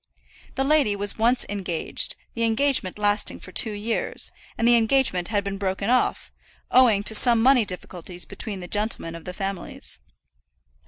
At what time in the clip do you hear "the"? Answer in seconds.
0.55-0.63, 2.33-2.41, 4.67-4.75, 8.61-8.67, 9.25-9.33